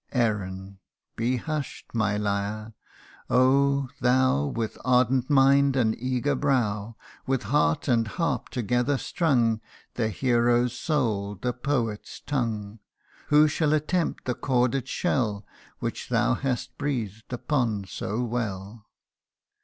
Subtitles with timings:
[0.13, 0.79] (8) Erin!
[1.15, 2.73] be hush'd, my lyre!
[3.29, 3.87] Oh!
[3.99, 6.95] thou, With ardent mind and eager brow;
[7.27, 9.61] With heart and harp together strung,
[9.93, 12.79] The hero's soul, the poet's tongue;
[13.27, 15.45] Who shall attempt the chorded shell
[15.77, 18.87] Which thou hast breathed upon so well